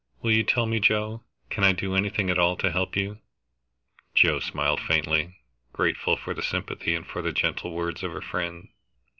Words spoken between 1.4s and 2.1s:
Can I do